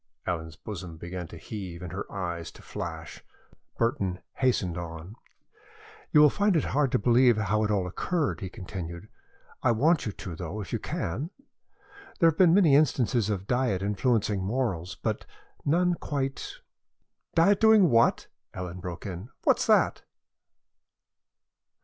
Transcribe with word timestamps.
Ellen's 0.25 0.55
bosom 0.55 0.97
began 0.97 1.27
to 1.27 1.37
heave 1.37 1.83
and 1.83 1.91
her 1.91 2.11
eyes 2.11 2.49
to 2.53 2.63
flash. 2.63 3.23
Burton 3.77 4.19
hastened 4.33 4.75
on. 4.75 5.15
"You 6.11 6.21
will 6.21 6.29
find 6.31 6.55
it 6.55 6.63
hard 6.63 6.91
to 6.93 6.97
believe 6.97 7.37
how 7.37 7.63
it 7.63 7.69
all 7.69 7.85
occurred," 7.85 8.39
he 8.41 8.49
continued. 8.49 9.09
"I 9.61 9.71
want 9.73 10.07
you 10.07 10.11
to, 10.11 10.35
though, 10.35 10.59
if 10.59 10.73
you 10.73 10.79
can. 10.79 11.29
There 12.17 12.27
have 12.31 12.37
been 12.39 12.51
many 12.55 12.73
instances 12.75 13.29
of 13.29 13.45
diet 13.45 13.83
influencing 13.83 14.41
morals, 14.43 14.95
but 14.95 15.27
none 15.65 15.93
quite" 15.93 16.55
"Diet 17.35 17.59
doing 17.59 17.91
what?" 17.91 18.25
Ellen 18.55 18.79
broke 18.79 19.05
in. 19.05 19.29
"What's 19.43 19.67
that?" 19.67 20.01